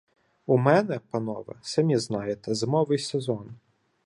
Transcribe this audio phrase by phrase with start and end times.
[0.45, 3.55] —У мене, панове, самі знаєте, зимовий сезон.